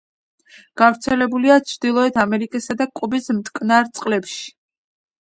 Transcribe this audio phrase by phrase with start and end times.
[0.81, 4.45] გავრცელებულია ჩრდილოეთ ამერიკის და კუბის მტკნარ წყლებში.